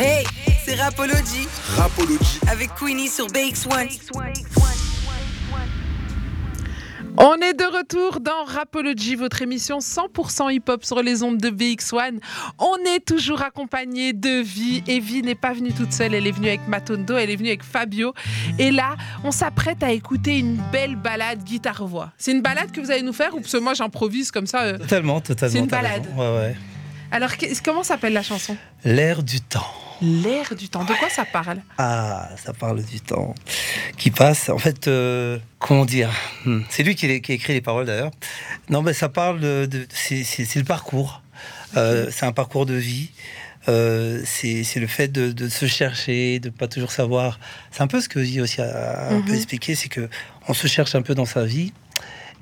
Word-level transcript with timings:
Hey, 0.00 0.24
c'est 0.64 0.76
Rapology. 0.76 1.48
Rapology. 1.76 2.38
Avec 2.48 2.72
Queenie 2.76 3.08
sur 3.08 3.26
BX1. 3.26 3.98
On 7.16 7.34
est 7.38 7.54
de 7.54 7.64
retour 7.64 8.20
dans 8.20 8.44
Rapology, 8.46 9.16
votre 9.16 9.42
émission 9.42 9.78
100% 9.78 10.52
hip-hop 10.54 10.84
sur 10.84 11.02
les 11.02 11.24
ondes 11.24 11.38
de 11.38 11.50
BX1. 11.50 12.20
On 12.60 12.76
est 12.94 13.04
toujours 13.04 13.42
accompagné 13.42 14.12
de 14.12 14.40
Vie. 14.40 14.84
Et 14.86 15.00
Vie 15.00 15.22
n'est 15.22 15.34
pas 15.34 15.52
venue 15.52 15.72
toute 15.72 15.92
seule, 15.92 16.14
elle 16.14 16.28
est 16.28 16.32
venue 16.32 16.46
avec 16.46 16.68
Matondo, 16.68 17.16
elle 17.16 17.30
est 17.30 17.36
venue 17.36 17.48
avec 17.48 17.64
Fabio. 17.64 18.14
Et 18.60 18.70
là, 18.70 18.94
on 19.24 19.32
s'apprête 19.32 19.82
à 19.82 19.90
écouter 19.90 20.38
une 20.38 20.62
belle 20.70 20.94
balade 20.94 21.42
guitare-voix. 21.42 22.12
C'est 22.18 22.30
une 22.30 22.42
balade 22.42 22.70
que 22.70 22.80
vous 22.80 22.92
allez 22.92 23.02
nous 23.02 23.12
faire 23.12 23.34
ou 23.34 23.40
parce 23.40 23.50
que 23.50 23.58
moi 23.58 23.74
j'improvise 23.74 24.30
comme 24.30 24.46
ça 24.46 24.62
euh, 24.62 24.78
Totalement, 24.78 25.20
totalement. 25.20 25.52
C'est 25.52 25.58
une 25.58 25.66
balade. 25.66 26.06
raison. 26.06 26.20
Ouais, 26.20 26.38
ouais. 26.38 26.56
Alors, 27.10 27.30
comment 27.64 27.82
s'appelle 27.82 28.12
la 28.12 28.22
chanson? 28.22 28.56
L'air 28.84 29.24
du 29.24 29.40
temps. 29.40 29.66
L'air 30.00 30.54
du 30.54 30.68
temps. 30.68 30.84
De 30.84 30.94
quoi 30.94 31.08
ça 31.10 31.24
parle? 31.24 31.58
Ah, 31.78 32.28
ça 32.42 32.52
parle 32.52 32.82
du 32.84 33.00
temps 33.00 33.34
qui 33.96 34.10
passe. 34.10 34.48
En 34.48 34.58
fait, 34.58 34.86
euh, 34.88 35.38
comment 35.58 35.84
dire? 35.84 36.10
Hmm. 36.44 36.60
C'est 36.70 36.82
lui 36.84 36.94
qui, 36.94 37.10
a- 37.10 37.18
qui 37.20 37.32
a 37.32 37.34
écrit 37.34 37.52
les 37.54 37.60
paroles 37.60 37.86
d'ailleurs. 37.86 38.12
Non, 38.68 38.82
mais 38.82 38.92
ça 38.92 39.08
parle 39.08 39.40
de. 39.40 39.86
c'est- 39.92 40.22
le 40.60 40.64
parcours. 40.64 41.22
Euh, 41.76 42.08
c'est 42.10 42.26
un 42.26 42.32
parcours 42.32 42.64
de 42.66 42.74
vie. 42.74 43.10
Euh, 43.68 44.22
c'est 44.24 44.64
le 44.76 44.86
fait 44.86 45.08
de, 45.08 45.32
de 45.32 45.48
se 45.48 45.66
chercher, 45.66 46.38
de 46.38 46.48
pas 46.48 46.68
toujours 46.68 46.92
savoir. 46.92 47.38
C'est 47.70 47.82
un 47.82 47.86
peu 47.88 48.00
ce 48.00 48.08
que 48.08 48.22
Zi 48.22 48.40
aussi 48.40 48.60
peu 49.24 49.32
Mhm. 49.32 49.34
expliqué, 49.34 49.74
c'est 49.74 49.88
que 49.88 50.08
on 50.46 50.54
se 50.54 50.66
cherche 50.68 50.94
un 50.94 51.02
peu 51.02 51.14
dans 51.14 51.26
sa 51.26 51.44
vie 51.44 51.72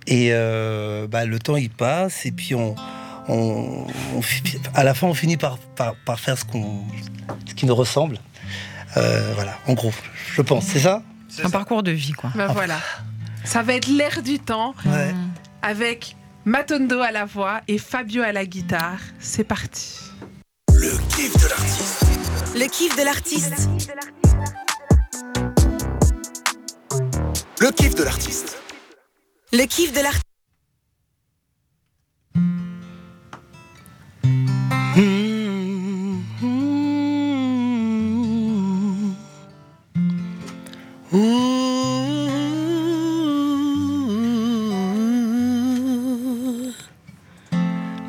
et 0.06 0.30
bah, 1.08 1.24
le 1.24 1.38
temps 1.40 1.56
il 1.56 1.70
passe 1.70 2.26
et 2.26 2.30
puis 2.30 2.54
on, 2.54 2.76
on, 3.28 3.86
à 4.74 4.84
la 4.84 4.94
fin 4.94 5.06
on 5.06 5.14
finit 5.14 5.36
par, 5.36 5.58
par, 5.58 5.94
par 6.04 6.20
faire 6.20 6.38
ce 6.38 6.44
qu'on 6.44 6.82
ce 7.46 7.54
qui 7.54 7.66
nous 7.66 7.74
ressemble. 7.74 8.18
Euh, 8.96 9.32
voilà, 9.34 9.58
en 9.66 9.74
gros, 9.74 9.92
je 10.34 10.42
pense, 10.42 10.64
c'est 10.66 10.78
ça? 10.80 11.02
Un 11.42 11.50
parcours 11.50 11.82
de 11.82 11.90
vie, 11.90 12.12
quoi. 12.12 12.30
Ben 12.34 12.46
voilà. 12.48 12.78
Ça 13.44 13.62
va 13.62 13.74
être 13.74 13.88
l'air 13.88 14.22
du 14.22 14.38
temps 14.38 14.74
Ouais. 14.86 15.12
avec 15.62 16.16
Matondo 16.44 17.00
à 17.00 17.10
la 17.10 17.24
voix 17.26 17.60
et 17.68 17.78
Fabio 17.78 18.22
à 18.22 18.32
la 18.32 18.46
guitare. 18.46 18.98
C'est 19.18 19.44
parti. 19.44 19.98
Le 20.72 20.96
kiff 21.14 21.32
de 21.36 21.48
l'artiste. 21.48 22.04
Le 22.54 22.66
kiff 22.68 22.96
de 22.96 23.02
l'artiste. 23.04 23.68
Le 27.60 27.70
kiff 27.70 27.94
de 27.94 28.02
l'artiste. 28.04 28.56
Le 29.52 29.64
kiff 29.66 29.92
de 29.92 30.00
l'artiste. 30.00 30.25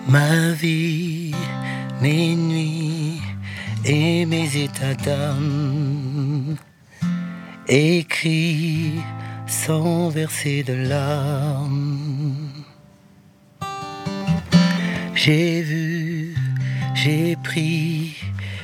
Ma 0.08 0.52
vie, 0.54 1.36
mes 2.02 2.36
nuits 2.36 3.22
et 3.86 4.26
mes 4.26 4.56
états 4.56 4.96
d'âme 4.96 6.56
écrits 7.68 9.02
sans 9.48 10.10
verser 10.10 10.64
de 10.64 10.74
larmes. 10.74 12.36
J'ai 15.14 15.62
vu, 15.62 16.36
j'ai 16.94 17.36
pris, 17.44 18.16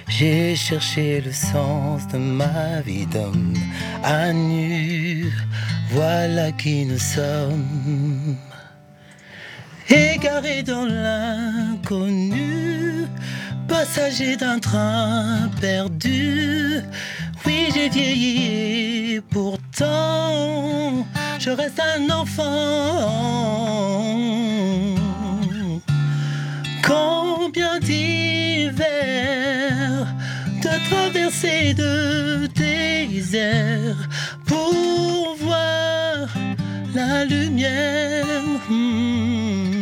j'ai 0.07 0.55
cherché 0.55 1.21
le 1.21 1.31
sens 1.31 2.07
de 2.07 2.17
ma 2.17 2.81
vie 2.81 3.05
d'homme 3.07 3.53
à 4.03 4.31
nu. 4.31 5.31
Voilà 5.91 6.51
qui 6.51 6.85
nous 6.85 6.97
sommes, 6.97 8.37
égarés 9.89 10.63
dans 10.63 10.85
l'inconnu, 10.85 12.35
passagers 13.67 14.35
d'un 14.37 14.59
train 14.59 15.49
perdu. 15.59 16.81
Oui, 17.45 17.67
j'ai 17.73 17.89
vieilli, 17.89 19.21
pourtant, 19.29 21.05
je 21.39 21.49
reste 21.49 21.79
un 21.79 22.09
enfant. 22.09 23.33
Combien 26.85 27.79
d'hivers, 27.79 28.85
de 30.61 30.89
traversées 30.89 31.73
de 31.73 32.47
désert 32.55 33.97
pour 34.45 35.35
voir 35.39 36.27
la 36.93 37.25
lumière. 37.25 38.25
Hmm. 38.69 39.72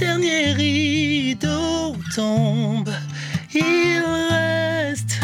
Dernier 0.00 0.52
rideau 0.52 1.94
tombe, 2.14 2.90
il 3.54 4.02
reste 4.30 5.20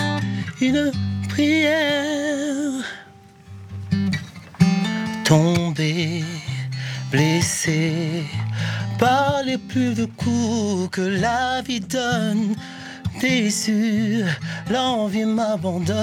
une 0.61 0.93
prière 1.31 2.85
tombé, 5.25 6.23
blessé 7.11 8.25
par 8.99 9.43
les 9.47 9.57
plus 9.57 9.95
de 9.95 10.05
coups 10.05 10.91
que 10.93 11.01
la 11.01 11.63
vie 11.63 11.81
donne. 11.81 12.55
Déçu, 13.21 14.25
l'envie 14.71 15.25
m'abandonne. 15.25 15.95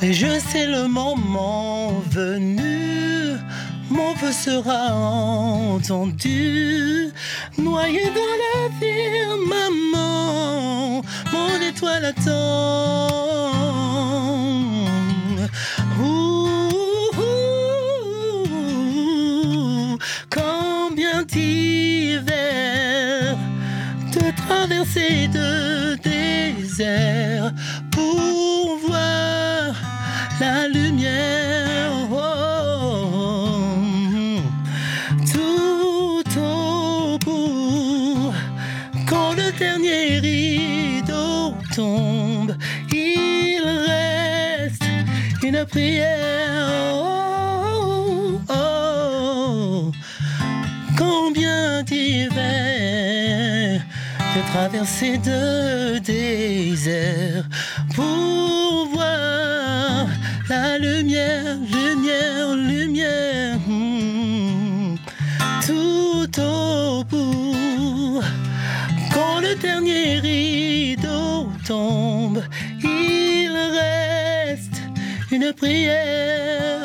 Mais 0.00 0.14
je 0.14 0.38
sais 0.48 0.66
le 0.66 0.88
moment 0.88 1.92
venu, 2.10 3.01
mon 3.92 4.14
vœu 4.14 4.32
sera 4.32 4.94
entendu. 4.94 7.10
Noyé 7.58 8.04
dans 8.18 8.34
la 8.44 8.56
vie, 8.80 9.26
maman, 9.54 11.02
mon 11.32 11.54
étoile 11.70 12.06
attend. 12.06 13.52
Ouh, 16.00 16.48
ouh, 17.18 17.22
d'hivers, 21.28 23.36
de 24.14 24.24
traversées 24.42 25.28
de 25.28 25.48
désert 26.02 27.52
dernier 39.62 40.18
rideau 40.18 41.54
tombe, 41.74 42.52
il 42.90 43.62
reste 43.92 44.82
une 45.42 45.64
prière. 45.66 46.94
Oh, 46.94 48.40
oh, 48.48 49.92
combien 50.98 51.82
d'hivers, 51.84 53.80
de 54.34 54.40
traversées 54.52 55.18
de 55.18 55.98
désert 55.98 57.44
pour 57.94 58.88
voir 58.94 60.06
la 60.48 60.78
lumière, 60.78 61.56
lumière, 61.76 62.48
lumière. 62.56 63.58
Hmm. 63.68 64.96
Dernier 69.62 70.18
rideau 70.18 71.48
tombe, 71.66 72.42
il 72.82 73.52
reste 73.78 74.82
une 75.30 75.52
prière. 75.52 76.81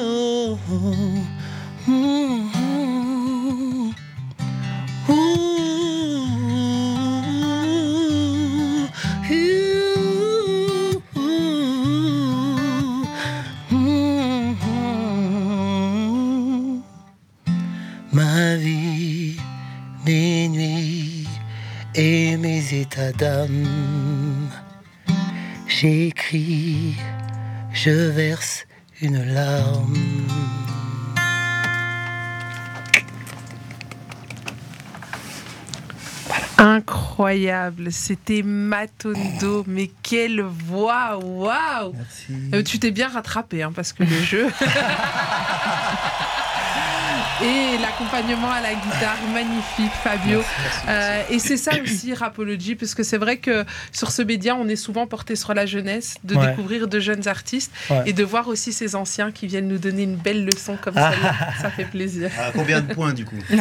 Incroyable, 36.57 37.91
c'était 37.91 38.41
Matondo, 38.41 39.63
mais 39.67 39.91
quelle 40.01 40.41
voix, 40.41 41.19
waouh. 41.23 41.93
Merci. 41.93 42.33
Euh, 42.53 42.63
Tu 42.63 42.79
t'es 42.79 42.89
bien 42.91 43.09
rattrapé, 43.09 43.61
hein, 43.61 43.71
parce 43.75 43.93
que 43.93 44.03
le 44.03 44.21
jeu... 44.21 44.47
Et 47.43 47.77
l'accompagnement 47.79 48.49
à 48.51 48.61
la 48.61 48.73
guitare, 48.73 49.17
magnifique, 49.33 49.91
Fabio. 50.03 50.43
Euh, 50.87 51.21
et 51.29 51.39
c'est 51.39 51.57
ça 51.57 51.71
aussi, 51.83 52.13
Rapology, 52.13 52.75
parce 52.75 52.95
que 52.95 53.03
c'est 53.03 53.17
vrai 53.17 53.37
que 53.37 53.63
sur 53.91 54.09
ce 54.11 54.21
média, 54.23 54.55
on 54.55 54.67
est 54.67 54.75
souvent 54.75 55.05
porté 55.07 55.35
sur 55.35 55.53
la 55.53 55.65
jeunesse, 55.67 56.15
de 56.23 56.35
Ouais. 56.35 56.47
découvrir 56.49 56.87
de 56.87 56.99
jeunes 56.99 57.27
artistes 57.27 57.71
Ouais. 57.89 58.03
et 58.07 58.13
de 58.13 58.23
voir 58.23 58.47
aussi 58.47 58.73
ces 58.73 58.95
anciens 58.95 59.31
qui 59.31 59.45
viennent 59.47 59.67
nous 59.67 59.77
donner 59.77 60.03
une 60.03 60.15
belle 60.15 60.45
leçon 60.45 60.77
comme 60.81 60.95
Ah. 60.97 61.11
celle-là. 61.13 61.33
Ça 61.61 61.69
fait 61.69 61.85
plaisir. 61.85 62.31
À 62.39 62.51
combien 62.51 62.81
de 62.81 62.93
points 62.93 63.13
du 63.13 63.25
coup? 63.25 63.35
Il 63.49 63.57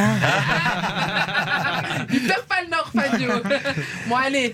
perd 2.22 2.42
pas 2.48 2.62
le 2.62 2.70
nord, 2.70 2.90
Fabio. 2.94 3.30
bon, 4.06 4.16
allez. 4.16 4.52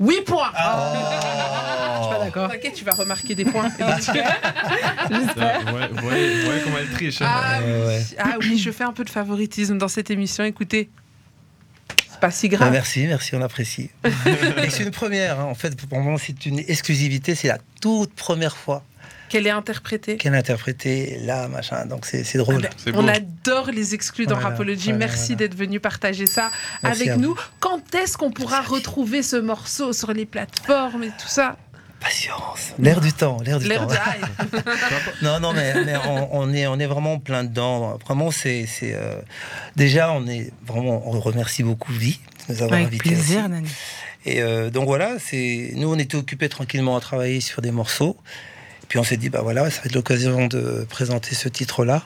8 0.00 0.20
points. 0.24 0.50
Ah. 0.54 1.98
Je 1.98 2.06
suis 2.06 2.14
pas 2.18 2.24
d'accord. 2.24 2.50
T'inquiète, 2.50 2.74
tu 2.74 2.84
vas 2.84 2.92
remarquer 2.92 3.34
des 3.34 3.44
points. 3.44 3.68
J'espère. 3.78 5.64
Ouais, 5.74 5.88
ouais, 6.02 6.48
ouais, 6.48 6.60
comment 6.64 6.76
elle 6.78 6.90
triche. 6.90 7.22
hein. 7.22 7.26
Ah, 7.28 7.60
Ouais, 7.60 7.98
oui. 8.10 8.16
ah 8.18 8.34
oui, 8.40 8.58
je 8.58 8.70
fais 8.70 8.84
un 8.84 8.92
peu 8.92 9.04
de 9.04 9.10
favoritisme 9.10 9.78
dans 9.78 9.88
cette 9.88 10.10
émission. 10.10 10.44
Écoutez, 10.44 10.90
c'est 12.10 12.20
pas 12.20 12.30
si 12.30 12.48
Bah, 12.48 12.56
grave. 12.58 12.72
merci, 12.72 13.06
merci, 13.06 13.34
on 13.34 13.42
apprécie. 13.42 13.90
Et 14.64 14.70
c'est 14.70 14.82
une 14.82 14.90
première, 14.90 15.40
hein. 15.40 15.44
en 15.44 15.54
fait, 15.54 15.74
pour 15.86 16.00
moi, 16.00 16.18
c'est 16.18 16.44
une 16.46 16.58
exclusivité, 16.58 17.34
c'est 17.34 17.48
la 17.48 17.58
toute 17.80 18.12
première 18.14 18.56
fois 18.56 18.82
Qu'elle 19.28 19.46
est 19.46 19.50
interprétée. 19.50 20.16
qu'elle 20.16 20.34
a 20.34 20.38
interprété 20.38 21.18
là, 21.22 21.48
machin, 21.48 21.84
donc 21.86 22.06
c'est 22.06 22.22
c'est 22.24 22.38
drôle. 22.38 22.62
Ah 22.64 22.68
ben, 22.86 22.92
on 22.96 23.08
adore 23.08 23.70
les 23.72 23.94
exclus 23.94 24.26
dans 24.26 24.34
Voilà, 24.36 24.50
Rapology. 24.50 24.84
voilà, 24.90 24.98
Merci 24.98 25.32
voilà. 25.34 25.36
d'être 25.36 25.54
venu 25.56 25.80
partager 25.80 26.26
ça 26.26 26.50
Merci 26.82 27.08
avec 27.10 27.20
nous. 27.20 27.34
Quand 27.60 27.94
est-ce 27.94 28.16
qu'on 28.16 28.30
pourra 28.30 28.60
retrouver 28.62 29.22
ce 29.22 29.36
morceau 29.36 29.92
sur 29.92 30.12
les 30.12 30.26
plateformes 30.26 31.02
et 31.02 31.08
tout 31.08 31.28
ça? 31.28 31.56
Patience, 31.98 32.74
l'air 32.78 33.00
du 33.00 33.12
temps, 33.12 33.38
l'air 33.44 33.58
du 33.58 33.66
L'air 33.68 33.86
temps. 33.88 33.94
Non, 35.22 35.40
non, 35.40 35.52
mais, 35.54 35.74
mais 35.84 35.94
on, 36.06 36.28
on 36.40 36.52
est, 36.52 36.66
on 36.66 36.78
est 36.78 36.86
vraiment 36.86 37.18
plein 37.18 37.42
dedans. 37.42 37.96
Vraiment, 38.04 38.30
c'est, 38.30 38.66
c'est 38.66 38.92
euh, 38.94 39.14
déjà, 39.76 40.12
on 40.12 40.26
est 40.26 40.52
vraiment, 40.66 41.02
on 41.08 41.18
remercie 41.18 41.62
beaucoup 41.62 41.92
Vie 41.92 42.20
de 42.48 42.52
nous 42.54 42.62
avoir 42.62 42.74
Avec 42.74 42.88
invités. 42.88 43.08
plaisir, 43.10 43.40
aussi. 43.40 43.48
Nani. 43.50 43.68
Et 44.26 44.42
euh, 44.42 44.70
donc 44.70 44.84
voilà, 44.86 45.14
c'est, 45.18 45.70
nous, 45.74 45.88
on 45.92 45.98
était 45.98 46.16
occupés 46.16 46.48
tranquillement 46.50 46.96
à 46.96 47.00
travailler 47.00 47.40
sur 47.40 47.62
des 47.62 47.70
morceaux. 47.70 48.16
Puis 48.88 48.98
on 48.98 49.04
s'est 49.04 49.16
dit, 49.16 49.28
bah 49.30 49.40
voilà, 49.42 49.68
ça 49.70 49.80
va 49.80 49.86
être 49.86 49.94
l'occasion 49.94 50.46
de 50.46 50.86
présenter 50.88 51.34
ce 51.34 51.48
titre-là. 51.48 52.02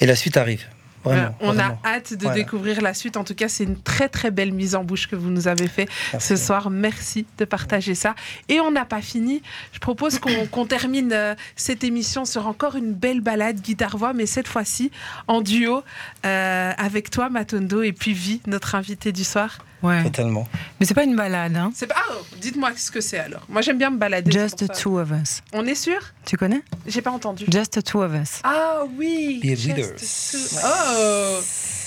Et 0.00 0.06
la 0.06 0.16
suite 0.16 0.36
arrive. 0.36 0.64
Vraiment. 1.04 1.36
on 1.38 1.52
vraiment. 1.52 1.78
a 1.84 1.88
hâte 1.94 2.14
de 2.14 2.22
Voilà. 2.22 2.34
découvrir 2.36 2.80
la 2.80 2.92
suite. 2.92 3.16
En 3.16 3.22
tout 3.22 3.36
cas, 3.36 3.46
c'est 3.48 3.62
une 3.62 3.80
très 3.80 4.08
très 4.08 4.32
belle 4.32 4.52
mise 4.52 4.74
en 4.74 4.82
bouche 4.82 5.06
que 5.06 5.14
vous 5.14 5.30
nous 5.30 5.46
avez 5.46 5.68
fait 5.68 5.88
Merci. 6.12 6.26
ce 6.26 6.36
soir. 6.36 6.68
Merci 6.68 7.26
de 7.38 7.44
partager 7.44 7.94
ça. 7.94 8.16
Et 8.48 8.58
on 8.58 8.72
n'a 8.72 8.84
pas 8.84 9.00
fini. 9.00 9.40
Je 9.72 9.78
propose 9.78 10.18
qu'on 10.18 10.46
qu'on 10.48 10.66
termine 10.66 11.12
euh, 11.12 11.36
cette 11.54 11.84
émission 11.84 12.24
sur 12.24 12.48
encore 12.48 12.74
une 12.74 12.92
belle 12.92 13.20
balade 13.20 13.60
guitare-voix, 13.60 14.14
mais 14.14 14.26
cette 14.26 14.48
fois-ci 14.48 14.90
en 15.28 15.42
duo 15.42 15.84
euh, 16.24 16.72
avec 16.76 17.10
toi, 17.10 17.28
Matondo, 17.30 17.82
et 17.82 17.92
puis 17.92 18.12
Vi, 18.12 18.40
notre 18.48 18.74
invité 18.74 19.12
du 19.12 19.22
soir. 19.22 19.58
Ouais. 19.82 20.02
Totalement. 20.04 20.48
Mais 20.80 20.86
c'est 20.86 20.94
pas 20.94 21.04
une 21.04 21.14
balade, 21.16 21.56
hein. 21.56 21.70
C'est 21.74 21.86
pas. 21.86 21.94
Ah, 21.98 22.12
dites-moi 22.40 22.70
ce 22.76 22.90
que 22.90 23.00
c'est 23.00 23.18
alors? 23.18 23.42
Moi, 23.48 23.60
j'aime 23.62 23.78
bien 23.78 23.90
me 23.90 23.98
balader. 23.98 24.30
Just 24.32 24.66
the 24.66 24.72
two 24.74 24.98
of 24.98 25.10
us. 25.10 25.42
On 25.52 25.66
est 25.66 25.74
sûr? 25.74 25.98
Tu 26.24 26.36
connais? 26.36 26.62
J'ai 26.86 27.02
pas 27.02 27.10
entendu. 27.10 27.44
Just 27.50 27.72
the 27.72 27.84
two 27.84 28.02
of 28.02 28.12
us. 28.14 28.40
Ah 28.42 28.80
oui. 28.96 29.40
Leaders. 29.42 29.94
two- 29.96 30.38
Oh. 30.64 31.38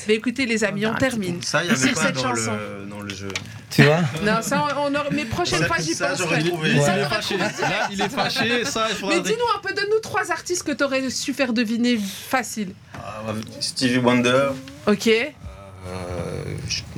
Mais 0.08 0.16
écoutez, 0.16 0.46
les 0.46 0.64
amis, 0.64 0.86
on 0.86 0.94
termine. 0.96 1.42
Ça, 1.42 1.64
il 1.64 1.72
avait 1.72 1.92
pas 1.94 2.02
cette 2.04 2.16
dans 2.16 2.22
chanson. 2.36 2.52
le, 2.54 2.86
dans 2.90 3.02
le 3.02 3.10
jeu. 3.14 3.28
Tu 3.70 3.84
vois? 3.84 4.00
Non, 4.24 4.42
ça, 4.42 4.66
on 4.78 4.90
mais 5.12 5.26
prochaine 5.26 5.60
Ça, 5.60 5.66
fois, 5.68 5.78
j'y 5.80 5.94
ça, 5.94 6.16
j'aurais 6.16 6.42
trouvé. 6.44 6.72
Il 6.72 6.82
Ça, 6.82 6.98
est 6.98 7.06
fâché. 7.06 7.38
Là, 7.38 7.50
il 7.92 8.02
est 8.02 8.10
fâché. 8.10 8.66
Ça, 8.66 8.88
il 8.90 8.96
faudra. 8.96 9.16
Mais 9.16 9.22
dis-nous 9.22 9.58
un 9.58 9.60
peu, 9.62 9.74
donne-nous 9.74 10.00
trois 10.00 10.32
artistes 10.32 10.64
que 10.64 10.72
tu 10.72 10.84
aurais 10.84 11.10
su 11.10 11.34
faire 11.34 11.54
deviner 11.54 11.98
facile. 12.00 12.74
Ah, 12.96 13.24
Stevie 13.60 13.98
Wonder, 14.00 14.50
Ok. 14.88 15.08
euh, 15.08 15.26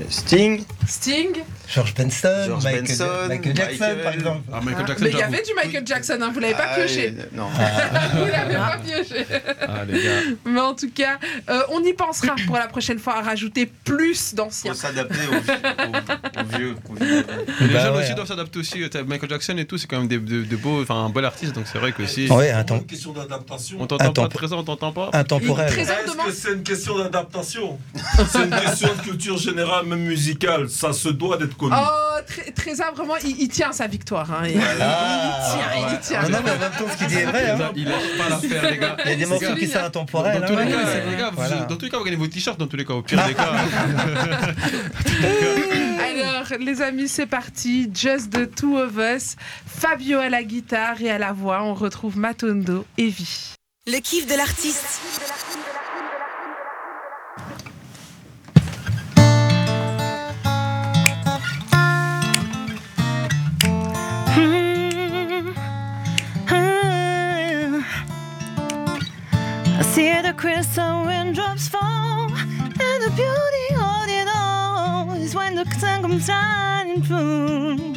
Sting, 0.09 0.63
Sting. 0.87 1.29
George 1.73 1.93
Benson, 1.95 2.43
George 2.47 2.63
Michael, 2.65 2.81
Benson, 2.83 3.07
Michael 3.29 3.55
Jackson, 3.55 3.77
Michael. 3.79 4.03
par 4.03 4.13
exemple. 4.13 4.39
Ah, 4.51 4.59
Michael 4.61 4.83
Ah, 4.83 4.87
Jackson. 4.87 5.03
mais 5.05 5.11
il 5.11 5.17
y 5.17 5.21
avait 5.21 5.41
du 5.43 5.53
Michael 5.55 5.87
Jackson, 5.87 6.17
hein, 6.21 6.31
vous 6.33 6.39
l'avez 6.41 6.53
pas 6.53 6.67
Ah, 6.71 6.75
pioché. 6.75 7.05
et- 7.07 7.35
Non. 7.35 7.47
Vous 8.13 8.25
l'avez 8.25 8.55
pas 8.55 8.77
pioché. 8.85 9.25
Ah, 9.61 9.85
les 9.87 10.03
gars. 10.03 10.09
Mais 10.45 10.59
en 10.59 10.73
tout 10.75 10.89
cas, 10.93 11.17
euh, 11.49 11.61
on 11.69 11.81
y 11.83 11.93
pensera 11.93 12.35
pour 12.45 12.57
la 12.57 12.67
prochaine 12.67 12.99
fois 12.99 13.15
à 13.19 13.21
rajouter 13.21 13.71
plus 13.85 14.31
Il 14.31 14.35
d'anciens. 14.35 14.73
faut 14.73 14.79
s'adapter 14.79 15.15
aux, 15.29 15.35
aux- 15.35 16.41
aux 16.41 16.57
vieux. 16.57 16.75
aux 16.89 16.93
vieux. 16.95 17.25
Les 17.61 17.67
Bah 17.67 17.79
jeunes 17.83 17.95
ouais. 17.95 18.03
aussi 18.03 18.15
doivent 18.15 18.27
s'adapter 18.27 18.59
aussi. 18.59 18.83
T'as 18.89 19.03
Michael 19.03 19.29
Jackson 19.29 19.55
et 19.57 19.65
tout, 19.65 19.77
c'est 19.77 19.87
quand 19.87 19.99
même 19.99 20.09
des, 20.09 20.19
de, 20.19 20.43
de 20.43 20.55
beaux, 20.57 20.81
enfin 20.81 21.05
un 21.05 21.09
bel 21.09 21.23
artiste, 21.23 21.53
donc 21.53 21.65
c'est 21.71 21.77
vrai 21.79 21.93
que 21.93 22.05
si. 22.05 22.27
Ouais, 22.29 22.51
un, 22.51 22.65
une 22.65 22.85
question 22.85 23.13
d'adaptation. 23.13 23.77
On 23.79 23.87
t'entend 23.87 24.11
pas 24.27 24.47
ça, 24.47 24.55
on 24.55 24.63
t'entend 24.63 24.91
pas. 24.91 25.09
intemporel. 25.13 25.71
Est-ce 25.79 26.11
que 26.17 26.31
c'est 26.33 26.51
une 26.53 26.63
question 26.63 26.97
d'adaptation? 26.97 27.79
C'est 28.29 28.43
une 28.43 28.49
question 28.49 28.89
de 28.93 29.01
culture 29.01 29.37
générale, 29.37 29.60
même 29.85 29.99
musicale. 30.03 30.69
Ça 30.69 30.93
se 30.93 31.09
doit 31.09 31.37
d'être 31.37 31.55
connu. 31.57 31.75
Oh, 31.77 32.19
Tré- 32.27 32.51
Trésor, 32.53 32.93
vraiment, 32.95 33.15
il, 33.23 33.41
il 33.41 33.47
tient 33.49 33.69
à 33.69 33.73
sa 33.73 33.87
victoire. 33.87 34.31
hein. 34.31 34.43
Il, 34.45 34.51
il- 34.51 34.57
il 34.57 34.61
tient, 34.61 35.89
il 35.91 35.99
tient. 35.99 36.21
Non, 36.23 36.29
non, 36.29 36.37
mais 36.45 36.51
en 36.51 36.59
même 36.59 36.71
temps, 36.77 36.85
ce 36.91 36.97
qu'il 36.97 37.07
dit 37.07 37.15
est 37.17 37.25
vrai. 37.25 37.49
hein. 37.51 37.71
Il 37.75 37.85
lâche 37.85 38.17
pas 38.17 38.29
l'affaire, 38.29 38.71
les 38.71 38.77
gars. 38.77 38.97
Il 39.05 39.09
y 39.11 39.13
a 39.13 39.15
des 39.17 39.25
morceaux 39.25 39.55
qui 39.55 39.67
sont 39.67 39.79
Dans 39.79 39.85
intemporels. 39.85 40.43
tous 40.45 40.53
hein. 40.53 40.65
les 40.65 40.71
cas, 40.71 40.77
Ouais, 40.77 41.03
les 41.11 41.17
gars, 41.17 41.29
vous- 41.29 41.35
voilà. 41.35 41.55
dans 41.65 41.75
tous 41.77 41.85
les 41.85 41.91
cas, 41.91 41.97
vous 41.97 42.03
gagnez 42.03 42.17
vos 42.17 42.27
t-shirts, 42.27 42.59
dans 42.59 42.67
tous 42.67 42.77
les 42.77 42.85
cas, 42.85 42.93
au 42.93 43.01
pire 43.01 43.25
des 43.27 43.33
cas. 43.33 43.51
Alors, 46.03 46.59
les 46.59 46.81
amis, 46.81 47.07
c'est 47.07 47.25
parti. 47.25 47.89
Just 47.93 48.31
the 48.31 48.49
two 48.53 48.77
of 48.77 48.97
us. 48.97 49.35
Fabio 49.65 50.19
à 50.19 50.29
la 50.29 50.43
guitare 50.43 51.01
et 51.01 51.09
à 51.09 51.17
la 51.17 51.31
voix. 51.33 51.63
On 51.63 51.73
retrouve 51.73 52.17
Matondo 52.17 52.85
et 52.97 53.07
Vi. 53.07 53.53
Le 53.87 53.99
kiff 53.99 54.27
de 54.27 54.35
l'artiste. 54.35 55.01
Sun 76.19 76.19
comes 76.19 76.25
shining 76.25 77.01
through. 77.03 77.95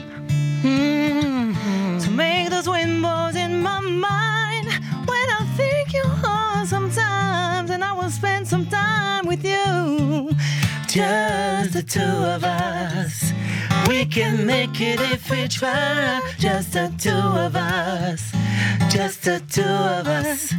To 2.00 2.11
make 2.11 2.50
those 2.50 2.68
rainbows 2.68 3.37
in 3.37 3.61
my 3.61 3.80
mind 3.80 4.68
when 5.06 5.28
I 5.30 5.47
think 5.56 5.92
you 5.92 6.04
are 6.26 6.66
sometimes, 6.66 7.71
and 7.71 7.83
I 7.83 7.92
will 7.92 8.11
spend 8.11 8.47
some 8.47 8.66
time 8.66 9.26
with 9.26 9.44
you. 9.44 10.30
Just 10.87 11.73
the 11.73 11.83
two 11.83 12.00
of 12.00 12.44
us. 12.44 13.33
We 13.88 14.06
can 14.06 14.47
make 14.47 14.80
it 14.80 15.00
if 15.00 15.30
we 15.30 15.49
try. 15.49 16.21
Just 16.38 16.73
the 16.73 16.92
two 16.99 17.11
of 17.11 17.56
us. 17.56 18.33
Just 18.88 19.25
the 19.25 19.42
two 19.50 19.62
of 19.62 20.06
us. 20.06 20.54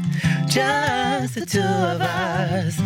Just 0.56 1.36
the 1.36 1.46
two 1.46 1.60
of 1.60 2.00
us. 2.00 2.78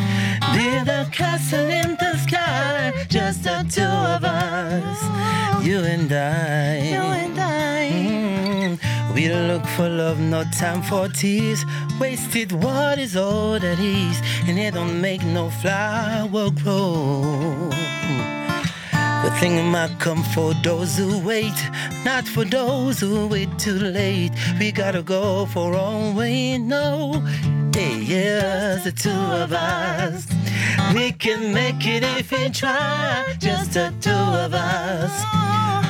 Build 0.55 0.87
a 0.87 1.07
castle 1.11 1.69
in 1.69 1.95
the 1.97 2.17
sky. 2.17 2.91
Just 3.09 3.43
the 3.43 3.63
two 3.69 3.83
of 3.83 4.23
us. 4.23 5.63
You 5.63 5.77
and 5.81 6.11
I. 6.11 6.79
You 6.79 7.03
and 7.23 7.39
I. 7.39 7.91
Mm, 7.93 9.13
we 9.13 9.29
look 9.29 9.63
for 9.77 9.87
love, 9.87 10.19
no 10.19 10.45
time 10.45 10.81
for 10.81 11.09
tears. 11.09 11.63
Wasted 11.99 12.53
what 12.53 12.97
is 12.97 13.15
all 13.15 13.59
that 13.59 13.77
is, 13.77 14.19
and 14.47 14.57
it 14.57 14.73
don't 14.73 14.99
make 14.99 15.23
no 15.23 15.51
flower 15.51 16.49
grow. 16.49 17.69
The 19.23 19.29
thing 19.39 19.63
might 19.69 19.95
come 19.99 20.23
for 20.33 20.55
those 20.63 20.97
who 20.97 21.19
wait, 21.19 21.59
not 22.03 22.27
for 22.27 22.45
those 22.45 22.99
who 22.99 23.27
wait 23.27 23.59
too 23.59 23.77
late. 23.77 24.31
We 24.57 24.71
gotta 24.71 25.03
go 25.03 25.45
for 25.45 25.75
all 25.75 26.13
we 26.13 26.57
know. 26.57 27.23
Hey, 27.73 27.99
yes, 27.99 28.83
the 28.83 28.91
two 28.91 29.09
of 29.09 29.51
us. 29.53 30.27
We 30.93 31.11
can 31.11 31.53
make 31.53 31.85
it 31.85 32.03
if 32.03 32.31
we 32.31 32.49
try. 32.49 33.35
Just 33.39 33.73
the 33.73 33.93
two 34.01 34.09
of 34.11 34.53
us. 34.53 35.23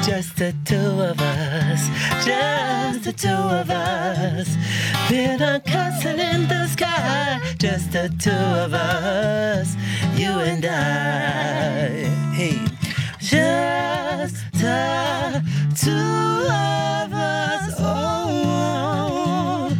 Just 0.05 0.37
the 0.37 0.53
two 0.65 0.75
of 0.75 1.19
us. 1.19 1.87
Just 2.25 3.03
the 3.03 3.13
two 3.13 3.29
of 3.29 3.69
us. 3.69 4.55
Build 5.09 5.41
a 5.41 5.59
castle 5.59 6.19
in 6.19 6.47
the 6.47 6.67
sky. 6.67 7.39
Just 7.57 7.91
the 7.91 8.13
two 8.19 8.31
of 8.31 8.73
us. 8.73 9.75
You 10.15 10.31
and 10.31 10.65
I. 10.65 11.89
Hey. 12.33 12.59
Just 13.19 14.35
the 14.53 15.43
two 15.75 15.91
of 15.91 17.13
us. 17.13 17.73
Oh, 17.77 19.75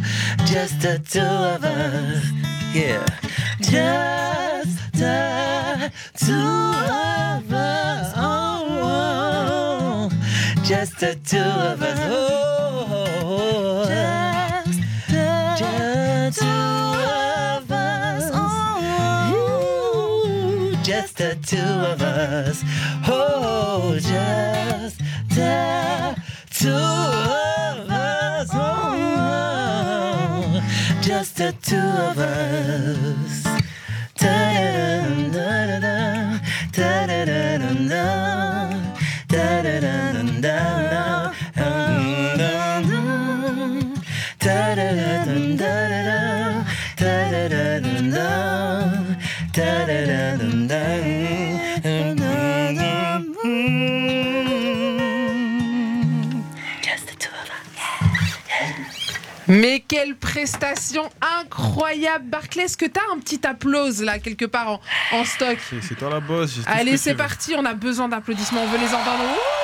just 0.46 0.80
the 0.80 0.98
two 0.98 1.20
of 1.20 1.59
us. 1.80 2.24
Yeah. 2.74 3.06
Just 3.60 4.92
the 4.92 5.92
two 6.16 6.34
of 6.34 7.52
us. 7.52 8.14
Oh. 8.16 10.10
just 10.64 11.00
the 11.00 11.14
two 11.24 11.38
of 11.38 11.82
us. 11.82 11.98
Oh, 12.02 13.84
Just 13.86 14.80
just 15.58 16.40
two 16.40 16.46
of 16.46 17.70
us. 17.70 18.30
Oh, 18.34 19.34
Ooh, 19.34 20.76
just 20.82 21.16
the 21.18 21.36
two 21.46 21.58
of 21.58 22.02
us. 22.02 22.62
Oh, 23.08 23.94
just 24.00 24.98
the 25.30 26.16
two 26.50 26.68
of 26.70 27.30
us. 27.30 27.49
Just 31.00 31.36
the 31.36 31.54
two 31.62 31.76
of 31.76 32.18
us. 32.18 33.44
Da-da-da-da-da-da, 34.18 35.32
da-da-da-da-da, 35.32 35.89
Mais 59.50 59.80
quelle 59.86 60.14
prestation 60.14 61.08
incroyable 61.40 62.26
Barclay, 62.26 62.62
est-ce 62.64 62.76
que 62.76 62.86
t'as 62.86 63.00
un 63.12 63.18
petit 63.18 63.44
applause 63.46 64.02
là 64.02 64.18
quelque 64.18 64.44
part 64.44 64.68
en, 64.68 64.80
en 65.12 65.24
stock? 65.24 65.58
C'est- 65.82 65.94
toi 65.96 66.08
la 66.10 66.20
boss. 66.20 66.50
j'ai 66.54 66.62
tout 66.62 66.68
ce 66.70 66.76
Allez, 66.80 66.96
c'est 66.96 67.10
tu 67.10 67.16
parti, 67.16 67.54
on 67.56 67.64
a 67.64 67.74
besoin 67.74 68.08
d'applaudissements, 68.08 68.62
on 68.62 68.66
veut 68.68 68.78
les 68.78 68.94
entendre. 68.94 69.24
Ouh 69.24 69.59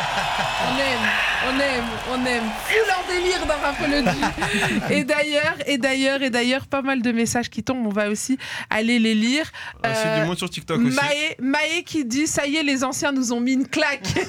on 0.00 0.78
aime, 0.78 1.06
on 1.48 1.60
aime, 1.60 1.84
on 2.12 2.26
aime. 2.26 2.44
Full 2.64 2.90
en 2.92 3.12
délire 3.12 3.46
dans 3.46 3.58
Rapology. 3.58 4.90
Et 4.90 5.04
d'ailleurs, 5.04 5.56
et 5.66 5.78
d'ailleurs, 5.78 6.22
et 6.22 6.30
d'ailleurs, 6.30 6.66
pas 6.66 6.82
mal 6.82 7.02
de 7.02 7.12
messages 7.12 7.48
qui 7.50 7.62
tombent, 7.62 7.86
on 7.86 7.90
va 7.90 8.08
aussi 8.08 8.38
aller 8.68 8.98
les 8.98 9.14
lire. 9.14 9.50
Ah, 9.82 9.94
c'est 9.94 10.20
du 10.20 10.26
monde 10.26 10.38
sur 10.38 10.50
TikTok 10.50 10.80
aussi. 10.80 10.96
Maë, 10.96 11.36
Maë 11.40 11.82
qui 11.84 12.04
dit 12.04 12.26
ça 12.26 12.46
y 12.46 12.56
est 12.56 12.62
les 12.62 12.84
anciens 12.84 13.12
nous 13.12 13.32
ont 13.32 13.40
mis 13.40 13.52
une 13.52 13.68
claque. 13.68 14.08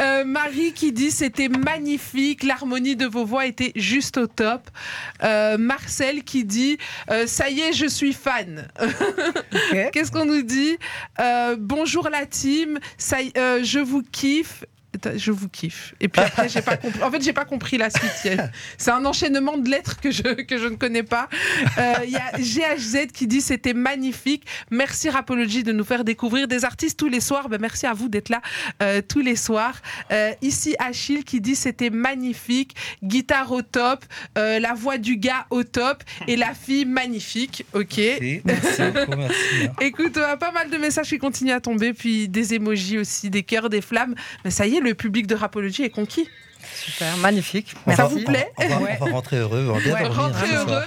Euh, 0.00 0.24
Marie 0.24 0.72
qui 0.72 0.92
dit 0.92 1.10
c'était 1.10 1.48
magnifique 1.48 2.42
l'harmonie 2.42 2.94
de 2.94 3.06
vos 3.06 3.24
voix 3.24 3.46
était 3.46 3.72
juste 3.74 4.16
au 4.16 4.26
top. 4.26 4.68
Euh, 5.22 5.58
Marcel 5.58 6.22
qui 6.22 6.44
dit 6.44 6.78
euh, 7.10 7.26
ça 7.26 7.48
y 7.48 7.60
est 7.60 7.72
je 7.72 7.86
suis 7.86 8.12
fan. 8.12 8.68
Qu'est-ce 9.92 10.12
qu'on 10.12 10.24
nous 10.24 10.42
dit? 10.42 10.78
Bonjour 11.58 12.08
la 12.10 12.26
team 12.26 12.78
ça 12.96 13.17
euh, 13.36 13.62
je 13.62 13.78
vous 13.78 14.02
kiffe. 14.02 14.64
Je 15.16 15.30
vous 15.32 15.48
kiffe. 15.48 15.94
Et 16.00 16.08
puis 16.08 16.22
après, 16.22 16.48
j'ai 16.48 16.62
pas 16.62 16.76
compris. 16.76 17.02
En 17.02 17.10
fait, 17.10 17.22
j'ai 17.22 17.32
pas 17.32 17.44
compris 17.44 17.78
la 17.78 17.90
suite. 17.90 18.38
C'est 18.76 18.90
un 18.90 19.04
enchaînement 19.04 19.56
de 19.58 19.68
lettres 19.68 20.00
que 20.00 20.10
je, 20.10 20.22
que 20.22 20.58
je 20.58 20.66
ne 20.66 20.76
connais 20.76 21.02
pas. 21.02 21.28
Euh, 21.78 21.94
Il 22.04 22.10
y 22.10 22.16
a 22.16 22.76
GHZ 22.76 23.12
qui 23.12 23.26
dit 23.26 23.40
c'était 23.40 23.74
magnifique. 23.74 24.44
Merci 24.70 25.10
Rapology 25.10 25.62
de 25.62 25.72
nous 25.72 25.84
faire 25.84 26.04
découvrir 26.04 26.48
des 26.48 26.64
artistes 26.64 26.98
tous 26.98 27.08
les 27.08 27.20
soirs. 27.20 27.48
Ben, 27.48 27.60
merci 27.60 27.86
à 27.86 27.94
vous 27.94 28.08
d'être 28.08 28.28
là 28.28 28.40
euh, 28.82 29.00
tous 29.06 29.20
les 29.20 29.36
soirs. 29.36 29.80
Euh, 30.10 30.32
ici 30.42 30.74
Achille 30.78 31.24
qui 31.24 31.40
dit 31.40 31.54
c'était 31.54 31.90
magnifique. 31.90 32.76
Guitare 33.02 33.50
au 33.52 33.62
top. 33.62 34.04
la 34.36 34.74
voix 34.74 34.98
du 34.98 35.16
gars 35.16 35.46
au 35.50 35.64
top. 35.64 36.02
Et 36.26 36.36
la 36.36 36.54
fille 36.54 36.84
magnifique. 36.84 37.64
Ok. 37.72 37.96
Merci, 37.96 38.42
merci 38.44 38.82
beaucoup, 38.94 39.18
merci. 39.18 39.34
Écoute, 39.80 40.14
pas 40.14 40.52
mal 40.52 40.70
de 40.70 40.76
messages 40.76 41.08
qui 41.08 41.18
continuent 41.18 41.52
à 41.52 41.60
tomber, 41.60 41.92
puis 41.92 42.28
des 42.28 42.54
émojis 42.54 42.98
aussi, 42.98 43.30
des 43.30 43.42
cœurs, 43.42 43.68
des 43.70 43.80
flammes. 43.80 44.14
Mais 44.44 44.50
ça 44.50 44.66
y 44.66 44.76
est, 44.76 44.80
le 44.80 44.87
public 44.94 45.26
de 45.26 45.34
Rapology 45.34 45.82
est 45.82 45.90
conquis. 45.90 46.28
Super, 46.74 47.16
magnifique. 47.18 47.72
On 47.86 47.94
Ça 47.94 48.02
va- 48.02 48.08
vous 48.08 48.20
plaît 48.24 48.50
on 48.58 48.66
va, 48.68 48.78
Ouais. 48.80 48.98
on 49.00 49.04
va 49.06 49.10
rentrer 49.12 49.36
heureux. 49.38 49.68
On 49.70 49.76
Ouais, 49.76 50.06
Rentrez 50.08 50.46
ce 50.48 50.54
heureux. 50.54 50.82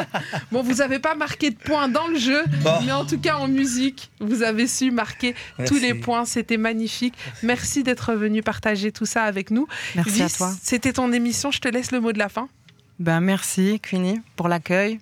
bon, 0.52 0.62
vous 0.62 0.74
n'avez 0.74 0.98
pas 1.00 1.14
marqué 1.16 1.50
de 1.50 1.56
points 1.56 1.88
dans 1.88 2.06
le 2.06 2.16
jeu, 2.18 2.42
Bon. 2.62 2.74
mais 2.84 2.92
en 2.92 3.04
tout 3.04 3.18
cas 3.18 3.34
en 3.36 3.48
musique, 3.48 4.10
vous 4.20 4.42
avez 4.42 4.66
su 4.68 4.90
marquer 4.92 5.34
Merci. 5.58 5.74
tous 5.74 5.80
les 5.80 5.94
points. 5.94 6.24
C'était 6.24 6.56
magnifique. 6.56 7.14
Merci, 7.42 7.82
d'être 7.82 8.14
venu 8.14 8.42
partager 8.42 8.92
tout 8.92 9.04
ça 9.06 9.24
avec 9.24 9.50
nous. 9.50 9.66
Merci 9.96 10.22
à 10.22 10.28
toi. 10.30 10.52
C'était 10.62 10.92
ton 10.92 11.12
émission. 11.12 11.50
Je 11.50 11.58
te 11.60 11.68
laisse 11.68 11.90
le 11.90 12.00
mot 12.00 12.12
de 12.12 12.18
la 12.18 12.28
fin. 12.28 12.48
Ben, 12.98 13.20
merci, 13.20 13.80
Queenie, 13.80 14.20
pour 14.36 14.48
l'accueil. 14.48 15.00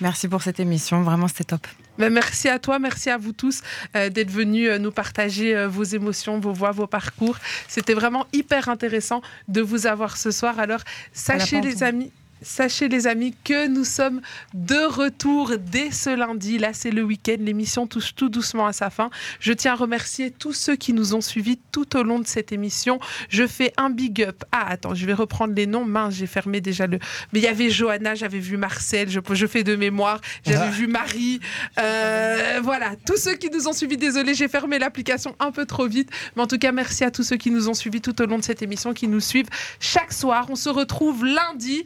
Merci 0.00 0.28
pour 0.28 0.42
cette 0.42 0.60
émission. 0.60 1.02
Vraiment, 1.02 1.28
c'était 1.28 1.44
top. 1.44 1.66
Ben, 1.98 2.10
merci 2.10 2.48
à 2.48 2.58
toi, 2.58 2.78
merci 2.78 3.10
à 3.10 3.18
vous 3.18 3.32
tous 3.32 3.60
euh, 3.94 4.08
d'être 4.08 4.30
venus 4.30 4.70
euh, 4.70 4.78
nous 4.78 4.90
partager 4.90 5.54
euh, 5.54 5.68
vos 5.68 5.82
émotions, 5.82 6.40
vos 6.40 6.52
voix, 6.52 6.70
vos 6.70 6.86
parcours. 6.86 7.36
C'était 7.68 7.92
vraiment 7.92 8.26
hyper 8.32 8.70
intéressant 8.70 9.20
de 9.48 9.60
vous 9.60 9.86
avoir 9.86 10.16
ce 10.16 10.30
soir. 10.30 10.58
Alors, 10.58 10.80
sachez 11.12 11.60
les 11.60 11.82
amis. 11.82 12.10
Sachez 12.42 12.88
les 12.88 13.06
amis 13.06 13.34
que 13.44 13.66
nous 13.68 13.84
sommes 13.84 14.20
de 14.54 14.86
retour 14.86 15.52
dès 15.58 15.90
ce 15.90 16.10
lundi. 16.10 16.58
Là, 16.58 16.70
c'est 16.72 16.90
le 16.90 17.02
week-end. 17.02 17.36
L'émission 17.38 17.86
touche 17.86 18.14
tout 18.14 18.28
doucement 18.28 18.66
à 18.66 18.72
sa 18.72 18.88
fin. 18.90 19.10
Je 19.40 19.52
tiens 19.52 19.72
à 19.72 19.76
remercier 19.76 20.30
tous 20.30 20.52
ceux 20.52 20.76
qui 20.76 20.92
nous 20.92 21.14
ont 21.14 21.20
suivis 21.20 21.58
tout 21.72 21.96
au 21.96 22.02
long 22.02 22.18
de 22.18 22.26
cette 22.26 22.52
émission. 22.52 22.98
Je 23.28 23.46
fais 23.46 23.72
un 23.76 23.90
big 23.90 24.22
up. 24.22 24.42
Ah, 24.52 24.66
attends, 24.68 24.94
je 24.94 25.04
vais 25.06 25.12
reprendre 25.12 25.54
les 25.54 25.66
noms. 25.66 25.84
Mince, 25.84 26.14
j'ai 26.14 26.26
fermé 26.26 26.60
déjà 26.60 26.86
le. 26.86 26.98
Mais 27.32 27.40
il 27.40 27.42
y 27.42 27.48
avait 27.48 27.70
Johanna, 27.70 28.14
j'avais 28.14 28.38
vu 28.38 28.56
Marcel, 28.56 29.10
je, 29.10 29.20
je 29.32 29.46
fais 29.46 29.62
de 29.64 29.76
mémoire. 29.76 30.20
J'avais 30.46 30.58
Ah. 30.68 30.70
vu 30.70 30.86
Marie. 30.86 31.40
Euh, 31.78 32.60
voilà, 32.62 32.92
tous 33.06 33.16
ceux 33.16 33.34
qui 33.34 33.50
nous 33.50 33.68
ont 33.68 33.72
suivis, 33.72 33.96
désolé, 33.96 34.34
j'ai 34.34 34.48
fermé 34.48 34.78
l'application 34.78 35.34
un 35.40 35.50
peu 35.52 35.66
trop 35.66 35.86
vite. 35.86 36.10
Mais 36.36 36.42
en 36.42 36.46
tout 36.46 36.58
cas, 36.58 36.72
merci 36.72 37.04
à 37.04 37.10
tous 37.10 37.22
ceux 37.22 37.36
qui 37.36 37.50
nous 37.50 37.68
ont 37.68 37.74
suivis 37.74 38.00
tout 38.00 38.20
au 38.22 38.26
long 38.26 38.38
de 38.38 38.44
cette 38.44 38.62
émission, 38.62 38.94
qui 38.94 39.08
nous 39.08 39.20
suivent 39.20 39.48
chaque 39.78 40.12
soir. 40.12 40.46
On 40.48 40.56
se 40.56 40.68
retrouve 40.68 41.24
lundi. 41.24 41.84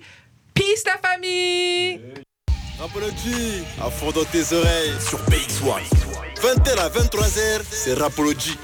Peace 0.54 0.84
la 0.86 0.96
famille 0.98 2.00
Rapology, 2.78 3.64
à 3.80 3.90
fond 3.90 4.10
dans 4.12 4.24
tes 4.24 4.54
oreilles 4.54 4.92
sur 5.00 5.18
BX1. 5.30 5.80
21 6.40 6.76
à 6.76 6.88
23h, 6.88 7.62
c'est 7.70 7.94
Rapology. 7.94 8.56